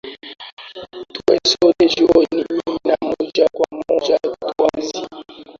[1.13, 5.07] tuwe sote jioni hii na moja kwa moja tuanzie